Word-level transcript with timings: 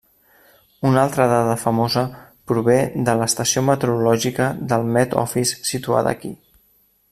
Una 0.91 1.01
altra 1.07 1.27
dada 1.31 1.57
famosa 1.63 2.03
prové 2.51 2.79
de 3.09 3.15
l'estació 3.21 3.63
meteorològica 3.69 4.49
del 4.73 4.91
Met 4.97 5.17
Office 5.27 5.63
situada 5.75 6.19
aquí. 6.19 6.35